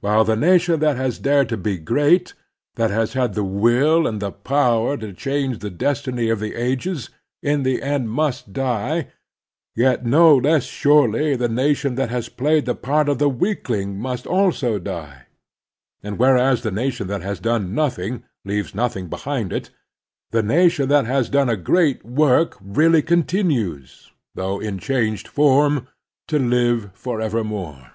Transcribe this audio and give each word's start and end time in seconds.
While 0.00 0.24
the 0.24 0.36
nation 0.36 0.80
that 0.80 0.98
has 0.98 1.18
dared 1.18 1.48
to 1.48 1.56
be 1.56 1.78
great, 1.78 2.34
that 2.74 2.90
has 2.90 3.14
had 3.14 3.32
the 3.32 3.42
will 3.42 4.06
and 4.06 4.20
the 4.20 4.30
power 4.32 4.98
to 4.98 5.14
change 5.14 5.60
the 5.60 5.70
destiny 5.70 6.28
of 6.28 6.40
a7« 6.40 6.40
The 6.40 6.50
Strenuous 6.50 6.52
Life 6.52 6.62
the 6.62 6.70
ages, 6.70 7.10
in 7.42 7.62
the 7.62 7.82
end 7.82 8.10
must 8.10 8.52
die, 8.52 9.08
yet 9.74 10.04
no 10.04 10.36
less 10.36 10.64
surely 10.64 11.36
the 11.36 11.48
nation 11.48 11.94
that 11.94 12.10
has 12.10 12.28
played 12.28 12.66
the 12.66 12.74
part 12.74 13.08
of 13.08 13.16
the 13.18 13.30
weakling 13.30 13.98
must 13.98 14.26
also 14.26 14.78
die; 14.78 15.22
and 16.02 16.18
whereas 16.18 16.60
the 16.60 16.70
nation 16.70 17.06
that 17.06 17.22
has 17.22 17.40
done 17.40 17.74
nothing 17.74 18.24
leaves 18.44 18.74
nothing 18.74 19.06
behind 19.08 19.54
it, 19.54 19.70
the 20.32 20.42
nation 20.42 20.90
that 20.90 21.06
has 21.06 21.30
done 21.30 21.48
a 21.48 21.56
great 21.56 22.04
work 22.04 22.58
really 22.60 23.00
continues, 23.00 24.12
though 24.34 24.60
in 24.60 24.78
changed 24.78 25.26
form, 25.28 25.86
to 26.26 26.38
live 26.38 26.90
forevermore. 26.92 27.92